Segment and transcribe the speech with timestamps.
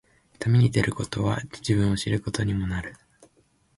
[0.39, 2.95] 旅に出ることは、自分を知ることにもなる。